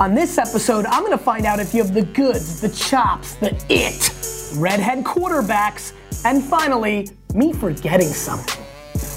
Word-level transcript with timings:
On 0.00 0.14
this 0.14 0.38
episode, 0.38 0.86
I'm 0.86 1.02
gonna 1.02 1.18
find 1.18 1.44
out 1.44 1.60
if 1.60 1.74
you 1.74 1.82
have 1.82 1.92
the 1.92 2.00
goods, 2.00 2.58
the 2.62 2.70
chops, 2.70 3.34
the 3.34 3.54
it, 3.68 4.14
redhead 4.56 5.04
quarterbacks, 5.04 5.92
and 6.24 6.42
finally, 6.42 7.10
me 7.34 7.52
forgetting 7.52 8.08
something. 8.08 8.64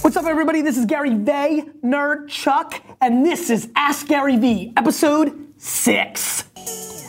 What's 0.01 0.17
up, 0.17 0.25
everybody? 0.25 0.61
This 0.61 0.77
is 0.77 0.85
Gary 0.85 1.11
Vaynerchuk, 1.11 2.81
and 2.99 3.25
this 3.25 3.49
is 3.49 3.69
Ask 3.77 4.07
Gary 4.07 4.35
V, 4.35 4.73
episode 4.75 5.53
six. 5.55 6.49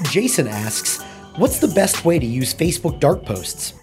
Jason 0.04 0.46
asks, 0.46 1.02
what's 1.34 1.58
the 1.58 1.66
best 1.66 2.04
way 2.04 2.20
to 2.20 2.26
use 2.26 2.54
Facebook 2.54 3.00
dark 3.00 3.24
posts? 3.24 3.74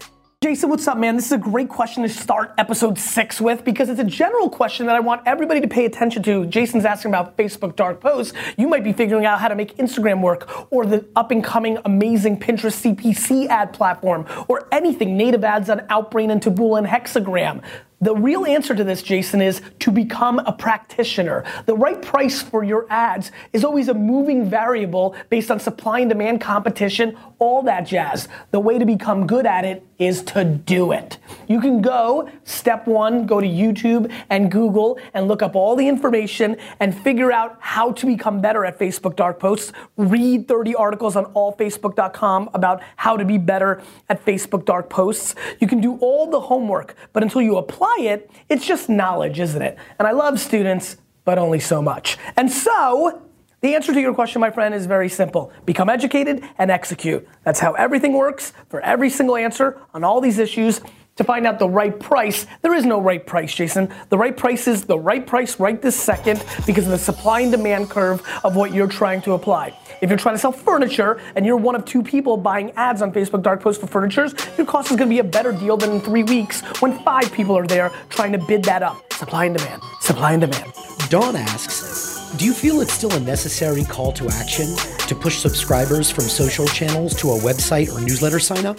Jason, 0.42 0.70
what's 0.70 0.88
up, 0.88 0.98
man? 0.98 1.14
This 1.14 1.26
is 1.26 1.32
a 1.32 1.38
great 1.38 1.68
question 1.68 2.02
to 2.02 2.08
start 2.08 2.52
episode 2.58 2.98
six 2.98 3.40
with 3.40 3.64
because 3.64 3.88
it's 3.88 4.00
a 4.00 4.04
general 4.04 4.50
question 4.50 4.86
that 4.86 4.96
I 4.96 4.98
want 4.98 5.22
everybody 5.24 5.60
to 5.60 5.68
pay 5.68 5.84
attention 5.84 6.20
to. 6.24 6.46
Jason's 6.46 6.84
asking 6.84 7.12
about 7.12 7.36
Facebook 7.36 7.76
dark 7.76 8.00
posts. 8.00 8.36
You 8.56 8.66
might 8.66 8.82
be 8.82 8.92
figuring 8.92 9.24
out 9.24 9.38
how 9.38 9.46
to 9.46 9.54
make 9.54 9.76
Instagram 9.76 10.20
work 10.20 10.72
or 10.72 10.84
the 10.84 11.06
up 11.14 11.30
and 11.30 11.44
coming 11.44 11.78
amazing 11.84 12.40
Pinterest 12.40 12.96
CPC 12.96 13.46
ad 13.46 13.72
platform 13.72 14.26
or 14.48 14.66
anything 14.72 15.16
native 15.16 15.44
ads 15.44 15.70
on 15.70 15.78
Outbrain 15.82 16.32
and 16.32 16.42
Taboola 16.42 16.78
and 16.78 16.88
Hexagram. 16.88 17.62
The 18.02 18.16
real 18.16 18.44
answer 18.44 18.74
to 18.74 18.82
this, 18.82 19.00
Jason, 19.00 19.40
is 19.40 19.62
to 19.78 19.92
become 19.92 20.40
a 20.40 20.52
practitioner. 20.52 21.44
The 21.66 21.76
right 21.76 22.02
price 22.02 22.42
for 22.42 22.64
your 22.64 22.84
ads 22.90 23.30
is 23.52 23.64
always 23.64 23.86
a 23.86 23.94
moving 23.94 24.50
variable 24.50 25.14
based 25.30 25.52
on 25.52 25.60
supply 25.60 26.00
and 26.00 26.08
demand 26.08 26.40
competition, 26.40 27.16
all 27.38 27.62
that 27.62 27.82
jazz. 27.82 28.28
The 28.50 28.58
way 28.58 28.80
to 28.80 28.84
become 28.84 29.28
good 29.28 29.46
at 29.46 29.64
it 29.64 29.86
is 30.00 30.22
to 30.22 30.44
do 30.44 30.90
it. 30.90 31.18
You 31.46 31.60
can 31.60 31.80
go, 31.80 32.28
step 32.42 32.88
one, 32.88 33.24
go 33.24 33.40
to 33.40 33.46
YouTube 33.46 34.12
and 34.30 34.50
Google 34.50 34.98
and 35.14 35.28
look 35.28 35.42
up 35.42 35.54
all 35.54 35.76
the 35.76 35.86
information 35.86 36.56
and 36.80 36.96
figure 37.02 37.30
out 37.30 37.56
how 37.60 37.92
to 37.92 38.06
become 38.06 38.40
better 38.40 38.64
at 38.64 38.80
Facebook 38.80 39.14
dark 39.14 39.38
posts. 39.38 39.72
Read 39.96 40.48
30 40.48 40.74
articles 40.74 41.14
on 41.14 41.26
allfacebook.com 41.34 42.50
about 42.52 42.82
how 42.96 43.16
to 43.16 43.24
be 43.24 43.38
better 43.38 43.80
at 44.08 44.24
Facebook 44.24 44.64
dark 44.64 44.90
posts. 44.90 45.36
You 45.60 45.68
can 45.68 45.80
do 45.80 45.96
all 45.98 46.28
the 46.28 46.40
homework, 46.40 46.96
but 47.12 47.22
until 47.22 47.42
you 47.42 47.58
apply 47.58 47.91
it, 48.00 48.30
it's 48.48 48.66
just 48.66 48.88
knowledge, 48.88 49.40
isn't 49.40 49.62
it? 49.62 49.78
And 49.98 50.08
I 50.08 50.12
love 50.12 50.40
students, 50.40 50.96
but 51.24 51.38
only 51.38 51.60
so 51.60 51.80
much. 51.82 52.18
And 52.36 52.50
so, 52.50 53.22
the 53.60 53.76
answer 53.76 53.94
to 53.94 54.00
your 54.00 54.12
question, 54.12 54.40
my 54.40 54.50
friend, 54.50 54.74
is 54.74 54.86
very 54.86 55.08
simple. 55.08 55.52
Become 55.64 55.88
educated 55.88 56.42
and 56.58 56.70
execute. 56.70 57.26
That's 57.44 57.60
how 57.60 57.74
everything 57.74 58.12
works 58.12 58.52
for 58.68 58.80
every 58.80 59.08
single 59.08 59.36
answer 59.36 59.80
on 59.94 60.02
all 60.02 60.20
these 60.20 60.38
issues. 60.38 60.80
To 61.16 61.24
find 61.24 61.46
out 61.46 61.58
the 61.58 61.68
right 61.68 61.98
price, 62.00 62.46
there 62.62 62.74
is 62.74 62.86
no 62.86 62.98
right 62.98 63.24
price, 63.24 63.54
Jason. 63.54 63.92
The 64.08 64.16
right 64.16 64.34
price 64.34 64.66
is 64.66 64.86
the 64.86 64.98
right 64.98 65.24
price 65.26 65.60
right 65.60 65.80
this 65.80 65.94
second 65.94 66.42
because 66.66 66.86
of 66.86 66.90
the 66.90 66.98
supply 66.98 67.40
and 67.40 67.52
demand 67.52 67.90
curve 67.90 68.26
of 68.42 68.56
what 68.56 68.72
you're 68.72 68.88
trying 68.88 69.20
to 69.22 69.34
apply. 69.34 69.78
If 70.02 70.10
you're 70.10 70.18
trying 70.18 70.34
to 70.34 70.38
sell 70.40 70.50
furniture 70.50 71.20
and 71.36 71.46
you're 71.46 71.56
one 71.56 71.76
of 71.76 71.84
two 71.84 72.02
people 72.02 72.36
buying 72.36 72.72
ads 72.72 73.02
on 73.02 73.12
Facebook 73.12 73.40
Dark 73.40 73.62
Post 73.62 73.80
for 73.80 73.86
furnitures, 73.86 74.34
your 74.58 74.66
cost 74.66 74.90
is 74.90 74.96
gonna 74.96 75.08
be 75.08 75.20
a 75.20 75.24
better 75.24 75.52
deal 75.52 75.76
than 75.76 75.92
in 75.92 76.00
three 76.00 76.24
weeks 76.24 76.60
when 76.82 76.98
five 77.04 77.30
people 77.30 77.56
are 77.56 77.68
there 77.68 77.92
trying 78.08 78.32
to 78.32 78.38
bid 78.38 78.64
that 78.64 78.82
up. 78.82 79.12
Supply 79.12 79.44
and 79.44 79.56
demand. 79.56 79.80
Supply 80.00 80.32
and 80.32 80.40
demand. 80.40 80.72
Dawn 81.08 81.36
asks, 81.36 82.32
do 82.36 82.44
you 82.44 82.52
feel 82.52 82.80
it's 82.80 82.92
still 82.92 83.12
a 83.12 83.20
necessary 83.20 83.84
call 83.84 84.10
to 84.14 84.26
action 84.26 84.66
to 85.06 85.14
push 85.14 85.38
subscribers 85.38 86.10
from 86.10 86.24
social 86.24 86.66
channels 86.66 87.14
to 87.20 87.30
a 87.30 87.38
website 87.38 87.94
or 87.94 88.00
newsletter 88.00 88.40
sign 88.40 88.66
up? 88.66 88.78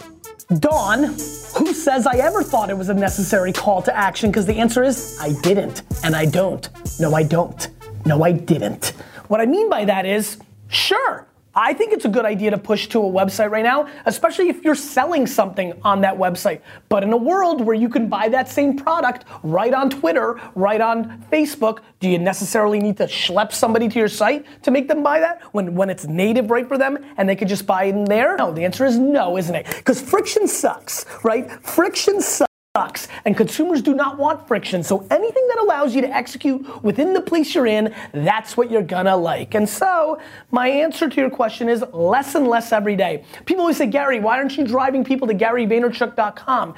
Dawn, 0.59 1.03
who 1.03 1.73
says 1.73 2.05
I 2.05 2.17
ever 2.17 2.43
thought 2.43 2.69
it 2.69 2.77
was 2.77 2.89
a 2.89 2.93
necessary 2.93 3.53
call 3.53 3.81
to 3.83 3.95
action? 3.95 4.29
Because 4.29 4.45
the 4.45 4.55
answer 4.55 4.83
is 4.83 5.17
I 5.21 5.31
didn't, 5.41 5.83
and 6.03 6.17
I 6.17 6.25
don't. 6.25 6.67
No, 6.99 7.13
I 7.13 7.23
don't. 7.23 7.69
No, 8.05 8.23
I 8.23 8.33
didn't. 8.33 8.87
What 9.29 9.39
I 9.39 9.45
mean 9.45 9.69
by 9.69 9.85
that 9.85 10.05
is, 10.05 10.37
sure, 10.73 11.27
I 11.55 11.73
think 11.73 11.93
it's 11.93 12.05
a 12.05 12.09
good 12.09 12.25
idea 12.25 12.49
to 12.49 12.57
push 12.57 12.87
to 12.87 12.99
a 12.99 13.09
website 13.09 13.51
right 13.51 13.63
now, 13.63 13.87
especially 14.05 14.49
if 14.49 14.63
you're 14.63 14.73
selling 14.73 15.27
something 15.27 15.79
on 15.83 16.01
that 16.01 16.17
website. 16.17 16.61
But 16.89 17.03
in 17.03 17.13
a 17.13 17.17
world 17.17 17.61
where 17.61 17.75
you 17.75 17.89
can 17.89 18.09
buy 18.09 18.27
that 18.29 18.49
same 18.49 18.75
product 18.75 19.25
right 19.43 19.71
on 19.71 19.91
Twitter, 19.91 20.41
right 20.55 20.81
on 20.81 21.23
Facebook, 21.31 21.81
do 21.99 22.09
you 22.09 22.17
necessarily 22.17 22.79
need 22.79 22.97
to 22.97 23.05
schlep 23.05 23.53
somebody 23.53 23.87
to 23.87 23.99
your 23.99 24.07
site 24.07 24.47
to 24.63 24.71
make 24.71 24.87
them 24.87 25.03
buy 25.03 25.19
that 25.19 25.43
when, 25.53 25.75
when 25.75 25.91
it's 25.91 26.05
native 26.05 26.49
right 26.49 26.67
for 26.67 26.79
them 26.79 26.97
and 27.17 27.29
they 27.29 27.35
could 27.35 27.47
just 27.47 27.67
buy 27.67 27.83
it 27.83 27.89
in 27.89 28.05
there? 28.05 28.35
No, 28.35 28.51
the 28.51 28.65
answer 28.65 28.83
is 28.83 28.97
no, 28.97 29.37
isn't 29.37 29.53
it? 29.53 29.67
Because 29.67 30.01
friction 30.01 30.47
sucks, 30.47 31.05
right? 31.23 31.51
Friction 31.63 32.19
sucks 32.19 32.52
sucks 32.75 33.07
and 33.25 33.37
consumers 33.37 33.83
do 33.83 33.93
not 33.93 34.17
want 34.17 34.47
friction. 34.47 34.81
So 34.81 35.05
anything 35.11 35.47
that 35.49 35.59
allows 35.59 35.93
you 35.93 36.01
to 36.01 36.09
execute 36.09 36.83
within 36.83 37.13
the 37.13 37.21
place 37.21 37.53
you're 37.53 37.67
in 37.67 37.93
that's 38.13 38.57
what 38.57 38.71
you're 38.71 38.81
gonna 38.81 39.15
like. 39.15 39.53
And 39.53 39.69
so 39.69 40.19
my 40.49 40.69
answer 40.69 41.07
to 41.07 41.21
your 41.21 41.29
question 41.29 41.69
is 41.69 41.85
less 41.93 42.33
and 42.33 42.47
less 42.47 42.71
every 42.71 42.95
day. 42.95 43.25
People 43.45 43.61
always 43.61 43.77
say 43.77 43.85
gary 43.85 44.19
why 44.19 44.39
aren't 44.39 44.57
you 44.57 44.65
driving 44.65 45.03
people 45.03 45.27
to 45.27 45.35
garyvaynerchuk.com 45.35 46.73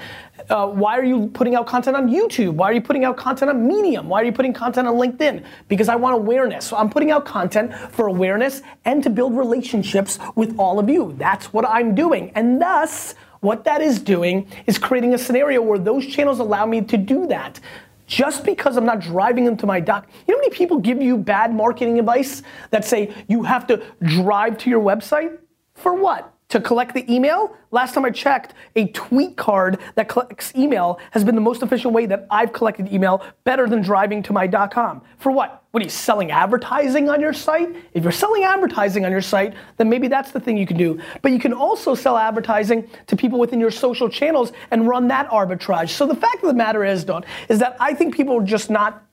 uh, 0.50 0.68
why 0.68 1.00
are 1.00 1.06
you 1.06 1.28
putting 1.28 1.56
out 1.56 1.66
content 1.66 1.96
on 1.96 2.10
youtube? 2.10 2.56
Why 2.56 2.72
are 2.72 2.74
you 2.74 2.82
putting 2.82 3.06
out 3.06 3.16
content 3.16 3.50
on 3.50 3.66
medium? 3.66 4.10
Why 4.10 4.22
are 4.22 4.26
you 4.26 4.34
putting 4.34 4.52
content 4.52 4.90
on 4.90 4.96
linkedin? 4.96 5.46
Because 5.70 5.88
i 5.88 5.96
want 5.96 6.14
awareness. 6.14 6.66
So 6.66 6.76
i'm 6.76 6.90
putting 6.90 7.12
out 7.12 7.24
content 7.24 7.74
for 7.74 8.08
awareness 8.08 8.64
and 8.84 9.02
to 9.02 9.10
build 9.10 9.38
relationships 9.38 10.20
with 10.36 10.60
all 10.60 10.78
of 10.78 10.90
you. 10.90 11.16
That's 11.18 11.54
what 11.54 11.66
i'm 11.66 11.96
doing. 11.96 12.34
And 12.36 12.62
thus 12.62 13.16
what 13.42 13.64
that 13.64 13.82
is 13.82 14.00
doing 14.00 14.48
is 14.68 14.78
creating 14.78 15.14
a 15.14 15.18
scenario 15.18 15.62
where 15.62 15.80
those 15.80 16.06
channels 16.06 16.40
allow 16.40 16.66
me 16.66 16.82
to 16.82 16.98
do 16.98 17.28
that. 17.28 17.60
Just 18.08 18.44
because 18.44 18.78
I'm 18.78 18.86
not 18.86 19.00
driving 19.00 19.46
them 19.46 19.58
to 19.58 19.66
my 19.66 19.80
dock. 19.80 20.08
You 20.28 20.34
know 20.34 20.40
how 20.40 20.42
many 20.42 20.56
people 20.56 20.80
give 20.80 21.02
you 21.02 21.18
bad 21.18 21.56
marketing 21.56 21.98
advice 21.98 22.44
that 22.70 22.86
say 22.86 23.12
you 23.28 23.42
have 23.44 23.66
to 23.68 23.84
drive 24.04 24.60
to 24.60 24.70
your 24.70 24.82
website? 24.82 25.40
For 25.74 25.96
what? 25.96 26.35
To 26.50 26.62
collect 26.62 26.94
the 26.94 27.12
email? 27.12 27.58
Last 27.72 27.96
time 27.96 28.06
I 28.06 28.12
checked, 28.12 28.54
a 28.76 28.88
tweet 28.90 29.36
card 29.36 29.80
that 29.96 30.08
collects 30.08 30.54
email 30.56 31.00
has 31.12 31.24
been 31.24 31.36
the 31.36 31.42
most 31.42 31.64
efficient 31.64 31.94
way 31.94 32.06
that 32.06 32.28
I've 32.30 32.54
collected 32.54 32.94
email, 32.94 33.24
better 33.44 33.68
than 33.68 33.82
driving 33.82 34.22
to 34.24 34.34
my 34.34 34.48
.com. 34.68 35.02
For 35.18 35.32
what? 35.32 35.64
What 35.72 35.82
are 35.82 35.84
you 35.84 35.90
selling 35.90 36.32
advertising 36.32 37.10
on 37.10 37.20
your 37.20 37.34
site? 37.34 37.76
If 37.94 38.04
you're 38.04 38.12
selling 38.12 38.44
advertising 38.44 39.06
on 39.06 39.12
your 39.12 39.22
site, 39.22 39.56
then 39.78 39.90
maybe 39.90 40.08
that's 40.08 40.32
the 40.32 40.40
thing 40.40 40.56
you 40.56 40.68
can 40.68 40.78
do. 40.78 41.02
But 41.22 41.32
you 41.32 41.40
can 41.40 41.52
also 41.52 41.96
sell 41.96 42.16
advertising 42.16 42.88
to 43.08 43.16
people 43.18 43.40
within 43.40 43.60
your 43.60 43.72
social 43.72 44.08
channels 44.08 44.54
and 44.72 44.88
run 44.88 45.08
that 45.10 45.28
arbitrage. 45.30 45.90
So 45.90 46.06
the 46.06 46.16
fact 46.16 46.44
of 46.44 46.48
the 46.48 46.54
matter 46.54 46.86
is, 46.86 47.04
Dawn, 47.04 47.26
is 47.50 47.60
that 47.60 47.76
I 47.80 47.94
think 47.94 48.16
people 48.16 48.40
are 48.40 48.46
just 48.46 48.70
not 48.70 49.04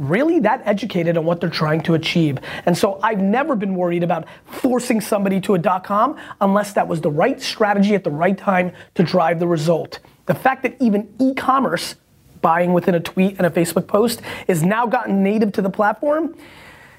really 0.00 0.40
that 0.40 0.62
educated 0.64 1.16
on 1.16 1.24
what 1.24 1.40
they're 1.40 1.50
trying 1.50 1.82
to 1.82 1.94
achieve. 1.94 2.38
And 2.66 2.76
so 2.76 2.98
I've 3.02 3.20
never 3.20 3.54
been 3.54 3.74
worried 3.74 4.02
about 4.02 4.26
forcing 4.46 5.00
somebody 5.00 5.40
to 5.42 5.54
a 5.54 5.58
dot 5.58 5.84
com 5.84 6.16
unless 6.40 6.72
that 6.72 6.88
was 6.88 7.00
the 7.02 7.10
right 7.10 7.40
strategy 7.40 7.94
at 7.94 8.02
the 8.02 8.10
right 8.10 8.36
time 8.36 8.72
to 8.94 9.02
drive 9.02 9.38
the 9.38 9.46
result. 9.46 9.98
The 10.26 10.34
fact 10.34 10.62
that 10.62 10.76
even 10.80 11.14
e-commerce, 11.20 11.96
buying 12.40 12.72
within 12.72 12.94
a 12.94 13.00
tweet 13.00 13.36
and 13.36 13.46
a 13.46 13.50
Facebook 13.50 13.86
post, 13.86 14.22
is 14.48 14.62
now 14.62 14.86
gotten 14.86 15.22
native 15.22 15.52
to 15.52 15.62
the 15.62 15.70
platform 15.70 16.34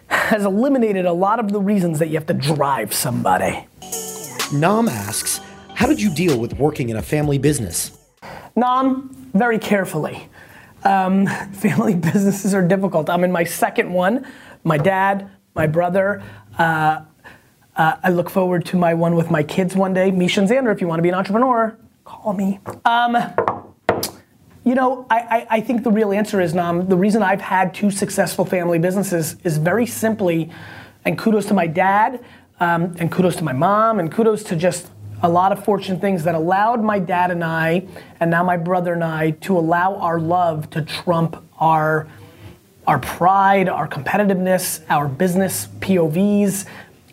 has 0.07 0.45
eliminated 0.45 1.05
a 1.05 1.13
lot 1.13 1.39
of 1.39 1.51
the 1.51 1.59
reasons 1.59 1.97
that 1.99 2.09
you 2.09 2.15
have 2.15 2.27
to 2.27 2.33
drive 2.33 2.93
somebody. 2.93 3.65
Nam 4.53 4.89
asks, 4.89 5.39
how 5.73 5.87
did 5.87 6.01
you 6.01 6.13
deal 6.13 6.37
with 6.37 6.59
working 6.59 6.89
in 6.89 6.97
a 6.97 7.01
family 7.01 7.37
business? 7.37 7.97
Nam, 8.55 9.09
very 9.33 9.57
carefully. 9.57 10.27
Um, 10.83 11.27
family 11.53 11.95
businesses 11.95 12.53
are 12.53 12.67
difficult. 12.67 13.09
I'm 13.09 13.23
in 13.23 13.31
my 13.31 13.43
second 13.43 13.91
one. 13.91 14.25
My 14.63 14.77
dad, 14.77 15.29
my 15.55 15.67
brother. 15.67 16.23
Uh, 16.57 17.01
uh, 17.75 17.95
I 18.03 18.09
look 18.09 18.29
forward 18.29 18.65
to 18.67 18.77
my 18.77 18.93
one 18.93 19.15
with 19.15 19.31
my 19.31 19.43
kids 19.43 19.75
one 19.75 19.93
day. 19.93 20.11
Misha 20.11 20.41
and 20.41 20.49
Xander, 20.49 20.73
if 20.73 20.81
you 20.81 20.87
want 20.87 20.99
to 20.99 21.03
be 21.03 21.09
an 21.09 21.15
entrepreneur, 21.15 21.77
call 22.03 22.33
me. 22.33 22.59
Um, 22.85 23.17
you 24.63 24.75
know, 24.75 25.07
I, 25.09 25.17
I, 25.17 25.47
I, 25.49 25.61
think 25.61 25.83
the 25.83 25.89
real 25.91 26.11
answer 26.11 26.39
is, 26.39 26.53
Nam, 26.53 26.87
the 26.87 26.97
reason 26.97 27.23
I've 27.23 27.41
had 27.41 27.73
two 27.73 27.89
successful 27.89 28.45
family 28.45 28.77
businesses 28.77 29.35
is 29.43 29.57
very 29.57 29.87
simply, 29.87 30.51
and 31.03 31.17
kudos 31.17 31.47
to 31.47 31.55
my 31.55 31.65
dad, 31.65 32.23
um, 32.59 32.95
and 32.99 33.11
kudos 33.11 33.37
to 33.37 33.43
my 33.43 33.53
mom, 33.53 33.99
and 33.99 34.11
kudos 34.11 34.43
to 34.43 34.55
just 34.55 34.91
a 35.23 35.29
lot 35.29 35.51
of 35.51 35.63
fortunate 35.63 36.01
things 36.01 36.23
that 36.23 36.35
allowed 36.35 36.83
my 36.83 36.99
dad 36.99 37.31
and 37.31 37.43
I, 37.43 37.87
and 38.19 38.31
now 38.31 38.43
my 38.43 38.57
brother 38.57 38.93
and 38.93 39.03
I, 39.03 39.31
to 39.41 39.57
allow 39.57 39.95
our 39.95 40.19
love 40.19 40.69
to 40.71 40.81
trump 40.81 41.43
our, 41.59 42.07
our 42.87 42.99
pride, 42.99 43.69
our 43.69 43.87
competitiveness, 43.87 44.83
our 44.89 45.07
business 45.07 45.67
POVs. 45.79 46.65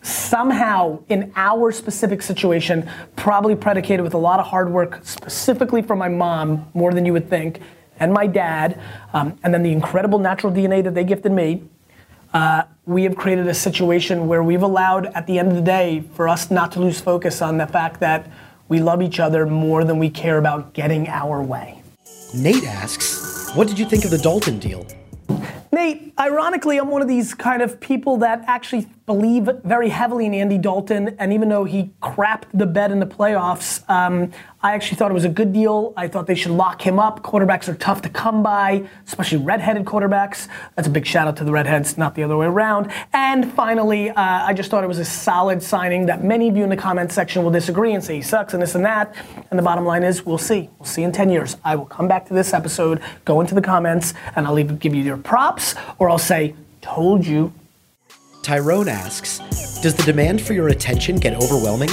Somehow, 0.03 1.01
in 1.09 1.33
our 1.37 1.71
specific 1.71 2.23
situation, 2.23 2.89
probably 3.17 3.55
predicated 3.55 4.03
with 4.03 4.15
a 4.15 4.19
lot 4.19 4.41
of 4.41 4.47
hard 4.47 4.71
work, 4.71 5.01
specifically 5.03 5.83
from 5.83 5.99
my 5.99 6.09
mom, 6.09 6.67
more 6.73 6.95
than 6.95 7.05
you 7.05 7.13
would 7.13 7.29
think, 7.29 7.61
and 8.01 8.13
my 8.13 8.27
dad, 8.27 8.81
um, 9.13 9.39
and 9.43 9.53
then 9.53 9.63
the 9.63 9.73
incredible 9.73 10.19
natural 10.19 10.53
DNA 10.53 10.83
that 10.85 10.95
they 10.95 11.05
gifted 11.05 11.33
me. 11.33 11.63
Uh, 12.39 12.63
we 12.87 13.03
have 13.03 13.17
created 13.17 13.49
a 13.49 13.53
situation 13.53 14.29
where 14.29 14.45
we've 14.45 14.63
allowed, 14.63 15.07
at 15.07 15.27
the 15.27 15.41
end 15.41 15.49
of 15.49 15.57
the 15.57 15.61
day, 15.79 16.05
for 16.15 16.29
us 16.29 16.53
not 16.53 16.71
to 16.71 16.79
lose 16.79 17.01
focus 17.01 17.43
on 17.43 17.59
the 17.59 17.67
fact 17.67 17.99
that 17.99 18.31
we 18.69 18.79
love 18.79 19.03
each 19.03 19.19
other 19.19 19.45
more 19.45 19.83
than 19.83 19.99
we 19.99 20.09
care 20.09 20.39
about 20.39 20.73
getting 20.73 21.09
our 21.09 21.43
way. 21.43 21.83
Nate 22.33 22.63
asks, 22.63 23.53
what 23.57 23.67
did 23.67 23.77
you 23.77 23.87
think 23.87 24.05
of 24.05 24.13
the 24.13 24.19
Dalton 24.19 24.61
deal? 24.61 24.87
Nate, 25.73 26.15
ironically, 26.17 26.79
I'm 26.79 26.91
one 26.91 27.03
of 27.03 27.09
these 27.09 27.35
kind 27.35 27.61
of 27.61 27.81
people 27.81 28.19
that 28.19 28.45
actually 28.47 28.87
believe 29.09 29.49
very 29.65 29.89
heavily 29.89 30.27
in 30.27 30.35
Andy 30.35 30.59
Dalton, 30.59 31.17
and 31.19 31.33
even 31.33 31.49
though 31.49 31.65
he 31.65 31.91
crapped 32.03 32.45
the 32.53 32.67
bed 32.67 32.93
in 32.93 33.01
the 33.01 33.07
playoffs, 33.07 33.83
um, 33.89 34.31
I 34.63 34.75
actually 34.75 34.99
thought 34.99 35.11
it 35.11 35.15
was 35.15 35.25
a 35.25 35.31
good 35.31 35.53
deal. 35.53 35.95
I 35.97 36.09
thought 36.09 36.27
they 36.27 36.35
should 36.35 36.53
lock 36.53 36.83
him 36.83 36.99
up. 36.99 37.23
Quarterbacks 37.23 37.69
are 37.69 37.75
tough 37.75 38.03
to 38.03 38.11
come 38.11 38.43
by, 38.43 38.87
especially 39.07 39.39
redheaded 39.39 39.87
quarterbacks. 39.87 40.47
That's 40.77 40.87
a 40.87 40.91
big 40.91 41.07
shout 41.07 41.27
out 41.27 41.39
to 41.39 41.45
the 41.45 41.53
redheads, 41.53 41.97
not 41.97 42.17
the 42.17 42.23
other 42.23 42.37
way 42.37 42.45
around. 42.45 42.93
And 43.15 43.51
finally, 43.55 44.11
uh, 44.11 44.15
I 44.17 44.53
just 44.53 44.71
thought 44.71 44.85
it 44.85 44.89
was 44.89 44.99
a 44.99 45.07
solid 45.07 45.63
signing 45.63 46.05
that 46.07 46.23
many 46.23 46.49
of 46.49 46.57
you 46.57 46.63
in 46.63 46.69
the 46.69 46.77
comment 46.77 47.11
section 47.11 47.43
will 47.43 47.51
disagree 47.51 47.95
and 47.95 48.05
say 48.05 48.17
he 48.17 48.23
sucks 48.23 48.53
and 48.53 48.63
this 48.63 48.75
and 48.75 48.85
that. 48.85 49.15
And 49.51 49.59
the 49.59 49.63
bottom 49.63 49.87
line 49.87 50.03
is, 50.03 50.27
we'll 50.27 50.37
see. 50.37 50.69
We'll 50.79 50.87
see 50.87 51.03
in 51.03 51.13
10 51.13 51.31
years. 51.31 51.57
I 51.65 51.75
will 51.77 51.87
come 51.87 52.07
back 52.07 52.27
to 52.27 52.35
this 52.35 52.53
episode, 52.53 53.01
go 53.25 53.41
into 53.41 53.55
the 53.55 53.63
comments, 53.63 54.13
and 54.37 54.47
I'll 54.47 54.59
either 54.59 54.75
give 54.75 54.95
you 54.95 55.03
your 55.03 55.17
props 55.17 55.77
or 55.99 56.11
I'll 56.11 56.19
say, 56.19 56.55
told 56.83 57.27
you. 57.27 57.55
Tyrone 58.49 58.89
asks 58.89 59.41
Does 59.83 59.95
the 59.95 60.03
demand 60.05 60.41
for 60.41 60.55
your 60.55 60.69
attention 60.69 61.17
get 61.17 61.35
overwhelming? 61.35 61.91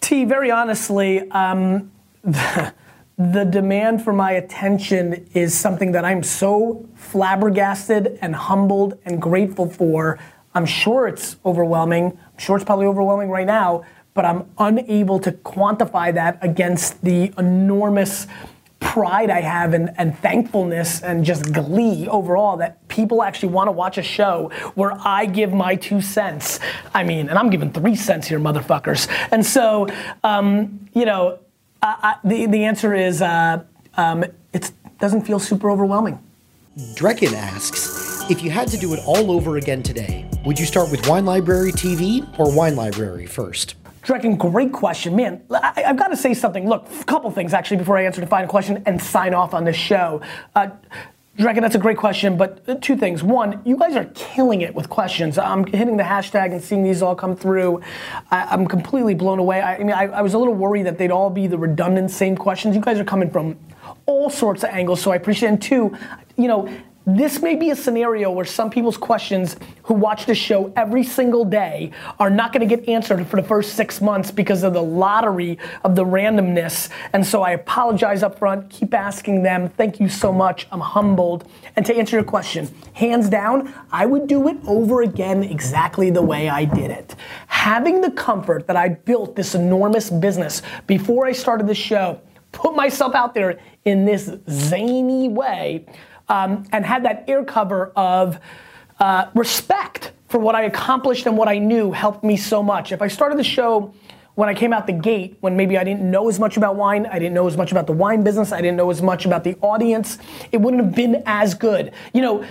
T, 0.00 0.24
very 0.24 0.48
honestly, 0.48 1.28
um, 1.32 1.90
the, 2.22 2.72
the 3.18 3.42
demand 3.42 4.04
for 4.04 4.12
my 4.12 4.30
attention 4.30 5.28
is 5.34 5.58
something 5.58 5.90
that 5.90 6.04
I'm 6.04 6.22
so 6.22 6.88
flabbergasted 6.94 8.16
and 8.22 8.36
humbled 8.36 8.96
and 9.06 9.20
grateful 9.20 9.68
for. 9.68 10.20
I'm 10.54 10.66
sure 10.66 11.08
it's 11.08 11.34
overwhelming. 11.44 12.16
I'm 12.16 12.38
sure 12.38 12.54
it's 12.54 12.64
probably 12.64 12.86
overwhelming 12.86 13.30
right 13.30 13.44
now, 13.44 13.84
but 14.14 14.24
I'm 14.24 14.48
unable 14.58 15.18
to 15.18 15.32
quantify 15.32 16.14
that 16.14 16.38
against 16.42 17.02
the 17.02 17.32
enormous 17.38 18.28
pride 18.80 19.30
I 19.30 19.40
have 19.40 19.74
and, 19.74 19.92
and 19.96 20.18
thankfulness 20.18 21.02
and 21.02 21.24
just 21.24 21.52
glee 21.52 22.08
overall 22.08 22.56
that 22.58 22.86
people 22.88 23.22
actually 23.22 23.50
want 23.50 23.68
to 23.68 23.72
watch 23.72 23.98
a 23.98 24.02
show 24.02 24.50
where 24.74 24.92
I 24.92 25.26
give 25.26 25.52
my 25.52 25.76
two 25.76 26.00
cents. 26.00 26.60
I 26.94 27.04
mean, 27.04 27.28
and 27.28 27.38
I'm 27.38 27.50
giving 27.50 27.72
three 27.72 27.96
cents 27.96 28.26
here, 28.26 28.38
motherfuckers. 28.38 29.08
And 29.30 29.44
so, 29.44 29.86
um, 30.24 30.88
you 30.94 31.04
know, 31.04 31.38
I, 31.82 31.96
I, 32.02 32.28
the, 32.28 32.46
the 32.46 32.64
answer 32.64 32.94
is 32.94 33.22
uh, 33.22 33.64
um, 33.96 34.24
it 34.52 34.72
doesn't 34.98 35.22
feel 35.22 35.38
super 35.38 35.70
overwhelming. 35.70 36.18
Drekken 36.94 37.32
asks 37.32 38.30
If 38.30 38.42
you 38.42 38.50
had 38.50 38.68
to 38.68 38.76
do 38.76 38.92
it 38.92 39.00
all 39.06 39.30
over 39.30 39.56
again 39.56 39.82
today, 39.82 40.28
would 40.44 40.58
you 40.58 40.66
start 40.66 40.90
with 40.90 41.08
Wine 41.08 41.24
Library 41.24 41.72
TV 41.72 42.26
or 42.38 42.54
Wine 42.54 42.76
Library 42.76 43.26
first? 43.26 43.74
Drekken, 44.06 44.38
great 44.38 44.72
question. 44.72 45.16
Man, 45.16 45.42
I, 45.50 45.82
have 45.84 45.96
got 45.96 46.08
to 46.08 46.16
say 46.16 46.32
something. 46.32 46.68
Look, 46.68 46.86
a 47.00 47.04
couple 47.04 47.28
things 47.32 47.52
actually 47.52 47.78
before 47.78 47.98
I 47.98 48.04
answer 48.04 48.20
the 48.20 48.26
final 48.28 48.48
question 48.48 48.80
and 48.86 49.02
sign 49.02 49.34
off 49.34 49.52
on 49.52 49.64
this 49.64 49.74
show. 49.74 50.20
Uh, 50.54 50.68
Drekken, 51.36 51.60
that's 51.60 51.74
a 51.74 51.80
great 51.80 51.98
question, 51.98 52.36
but 52.36 52.80
two 52.80 52.96
things. 52.96 53.24
One, 53.24 53.60
you 53.64 53.76
guys 53.76 53.96
are 53.96 54.04
killing 54.14 54.60
it 54.60 54.76
with 54.76 54.88
questions. 54.88 55.38
I'm 55.38 55.66
hitting 55.66 55.96
the 55.96 56.04
hashtag 56.04 56.52
and 56.52 56.62
seeing 56.62 56.84
these 56.84 57.02
all 57.02 57.16
come 57.16 57.34
through. 57.34 57.82
I, 58.30 58.54
am 58.54 58.68
completely 58.68 59.14
blown 59.14 59.40
away. 59.40 59.60
I, 59.60 59.74
I 59.74 59.78
mean, 59.78 59.90
I, 59.90 60.04
I 60.04 60.22
was 60.22 60.34
a 60.34 60.38
little 60.38 60.54
worried 60.54 60.86
that 60.86 60.98
they'd 60.98 61.10
all 61.10 61.28
be 61.28 61.48
the 61.48 61.58
redundant 61.58 62.12
same 62.12 62.36
questions. 62.36 62.76
You 62.76 62.82
guys 62.82 63.00
are 63.00 63.04
coming 63.04 63.28
from 63.28 63.58
all 64.06 64.30
sorts 64.30 64.62
of 64.62 64.70
angles, 64.70 65.02
so 65.02 65.10
I 65.10 65.16
appreciate 65.16 65.48
it. 65.48 65.52
And 65.52 65.62
two, 65.62 65.98
you 66.36 66.46
know, 66.46 66.68
this 67.06 67.40
may 67.40 67.54
be 67.54 67.70
a 67.70 67.76
scenario 67.76 68.32
where 68.32 68.44
some 68.44 68.68
people's 68.68 68.96
questions 68.96 69.54
who 69.84 69.94
watch 69.94 70.26
this 70.26 70.36
show 70.36 70.72
every 70.74 71.04
single 71.04 71.44
day 71.44 71.92
are 72.18 72.28
not 72.28 72.52
going 72.52 72.68
to 72.68 72.76
get 72.76 72.88
answered 72.88 73.24
for 73.28 73.40
the 73.40 73.46
first 73.46 73.74
six 73.74 74.00
months 74.00 74.32
because 74.32 74.64
of 74.64 74.72
the 74.72 74.82
lottery 74.82 75.56
of 75.84 75.94
the 75.94 76.04
randomness. 76.04 76.88
And 77.12 77.24
so 77.24 77.42
I 77.42 77.52
apologize 77.52 78.24
up 78.24 78.40
front. 78.40 78.68
Keep 78.70 78.92
asking 78.92 79.44
them. 79.44 79.68
Thank 79.68 80.00
you 80.00 80.08
so 80.08 80.32
much. 80.32 80.66
I'm 80.72 80.80
humbled. 80.80 81.48
And 81.76 81.86
to 81.86 81.94
answer 81.94 82.16
your 82.16 82.24
question, 82.24 82.68
hands 82.94 83.28
down, 83.28 83.72
I 83.92 84.04
would 84.04 84.26
do 84.26 84.48
it 84.48 84.56
over 84.66 85.02
again 85.02 85.44
exactly 85.44 86.10
the 86.10 86.22
way 86.22 86.48
I 86.48 86.64
did 86.64 86.90
it. 86.90 87.14
Having 87.46 88.00
the 88.00 88.10
comfort 88.10 88.66
that 88.66 88.74
I 88.74 88.88
built 88.88 89.36
this 89.36 89.54
enormous 89.54 90.10
business 90.10 90.60
before 90.88 91.24
I 91.24 91.32
started 91.32 91.68
the 91.68 91.74
show, 91.74 92.20
put 92.50 92.74
myself 92.74 93.14
out 93.14 93.32
there 93.32 93.60
in 93.84 94.04
this 94.04 94.28
zany 94.48 95.28
way 95.28 95.86
um, 96.28 96.64
and 96.72 96.84
had 96.84 97.04
that 97.04 97.24
air 97.28 97.44
cover 97.44 97.92
of 97.96 98.38
uh, 98.98 99.26
respect 99.34 100.12
for 100.28 100.38
what 100.38 100.54
I 100.54 100.62
accomplished 100.62 101.26
and 101.26 101.36
what 101.36 101.48
I 101.48 101.58
knew 101.58 101.92
helped 101.92 102.24
me 102.24 102.36
so 102.36 102.62
much. 102.62 102.92
If 102.92 103.02
I 103.02 103.08
started 103.08 103.38
the 103.38 103.44
show 103.44 103.94
when 104.34 104.48
I 104.48 104.54
came 104.54 104.72
out 104.72 104.86
the 104.86 104.92
gate, 104.92 105.36
when 105.40 105.56
maybe 105.56 105.78
I 105.78 105.84
didn't 105.84 106.10
know 106.10 106.28
as 106.28 106.38
much 106.38 106.56
about 106.56 106.76
wine, 106.76 107.06
I 107.06 107.18
didn't 107.18 107.34
know 107.34 107.46
as 107.46 107.56
much 107.56 107.72
about 107.72 107.86
the 107.86 107.94
wine 107.94 108.22
business, 108.22 108.52
I 108.52 108.60
didn't 108.60 108.76
know 108.76 108.90
as 108.90 109.00
much 109.00 109.24
about 109.24 109.44
the 109.44 109.56
audience, 109.62 110.18
it 110.52 110.60
wouldn't 110.60 110.84
have 110.84 110.94
been 110.94 111.22
as 111.24 111.54
good. 111.54 111.92
You 112.12 112.22
know, 112.22 112.46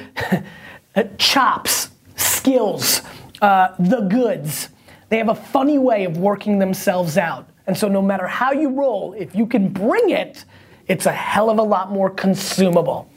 chops, 1.17 1.91
skills, 2.15 3.01
uh, 3.41 3.75
the 3.77 4.01
goods, 4.01 4.69
they 5.09 5.17
have 5.17 5.29
a 5.29 5.35
funny 5.35 5.77
way 5.77 6.05
of 6.05 6.17
working 6.17 6.57
themselves 6.57 7.17
out. 7.17 7.47
And 7.67 7.77
so 7.77 7.87
no 7.87 8.01
matter 8.01 8.27
how 8.27 8.51
you 8.51 8.69
roll, 8.69 9.13
if 9.13 9.35
you 9.35 9.45
can 9.45 9.69
bring 9.69 10.09
it, 10.09 10.45
it's 10.87 11.05
a 11.05 11.11
hell 11.11 11.49
of 11.49 11.59
a 11.59 11.63
lot 11.63 11.91
more 11.91 12.09
consumable. 12.09 13.09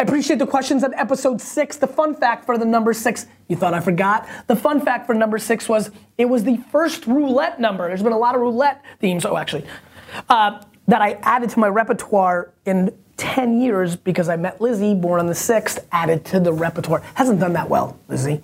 I 0.00 0.02
appreciate 0.02 0.38
the 0.38 0.46
questions 0.46 0.82
on 0.82 0.94
episode 0.94 1.42
six. 1.42 1.76
The 1.76 1.86
fun 1.86 2.14
fact 2.14 2.46
for 2.46 2.56
the 2.56 2.64
number 2.64 2.94
six, 2.94 3.26
you 3.48 3.56
thought 3.56 3.74
I 3.74 3.80
forgot? 3.80 4.26
The 4.46 4.56
fun 4.56 4.80
fact 4.80 5.06
for 5.06 5.14
number 5.14 5.36
six 5.36 5.68
was 5.68 5.90
it 6.16 6.24
was 6.24 6.42
the 6.42 6.56
first 6.72 7.06
roulette 7.06 7.60
number. 7.60 7.86
There's 7.86 8.02
been 8.02 8.14
a 8.14 8.18
lot 8.18 8.34
of 8.34 8.40
roulette 8.40 8.82
themes, 8.98 9.26
oh, 9.26 9.36
actually, 9.36 9.66
uh, 10.30 10.62
that 10.88 11.02
I 11.02 11.18
added 11.20 11.50
to 11.50 11.58
my 11.58 11.68
repertoire 11.68 12.50
in 12.64 12.96
10 13.18 13.60
years 13.60 13.94
because 13.94 14.30
I 14.30 14.36
met 14.36 14.58
Lizzie, 14.58 14.94
born 14.94 15.20
on 15.20 15.26
the 15.26 15.34
6th, 15.34 15.84
added 15.92 16.24
to 16.24 16.40
the 16.40 16.54
repertoire. 16.54 17.02
Hasn't 17.12 17.38
done 17.38 17.52
that 17.52 17.68
well, 17.68 17.98
Lizzie. 18.08 18.42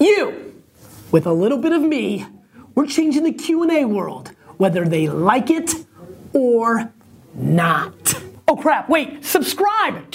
You, 0.00 0.60
with 1.12 1.26
a 1.26 1.32
little 1.32 1.58
bit 1.58 1.70
of 1.70 1.80
me, 1.80 2.26
we're 2.74 2.88
changing 2.88 3.22
the 3.22 3.32
Q&A 3.32 3.84
world, 3.84 4.32
whether 4.56 4.84
they 4.84 5.06
like 5.06 5.48
it 5.48 5.70
or 6.32 6.92
not. 7.36 8.20
Oh 8.50 8.56
crap, 8.56 8.88
wait, 8.88 9.22
subscribe! 9.26 10.06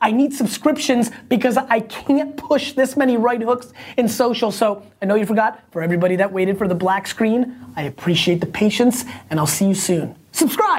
I 0.00 0.12
need 0.12 0.32
subscriptions 0.32 1.10
because 1.28 1.56
I 1.56 1.80
can't 1.80 2.36
push 2.36 2.74
this 2.74 2.96
many 2.96 3.16
right 3.16 3.42
hooks 3.42 3.72
in 3.96 4.08
social. 4.08 4.52
So 4.52 4.84
I 5.02 5.06
know 5.06 5.16
you 5.16 5.26
forgot. 5.26 5.64
For 5.72 5.82
everybody 5.82 6.14
that 6.16 6.32
waited 6.32 6.58
for 6.58 6.68
the 6.68 6.76
black 6.76 7.08
screen, 7.08 7.56
I 7.74 7.82
appreciate 7.82 8.40
the 8.40 8.46
patience 8.46 9.04
and 9.30 9.40
I'll 9.40 9.46
see 9.48 9.66
you 9.66 9.74
soon. 9.74 10.14
Subscribe! 10.30 10.66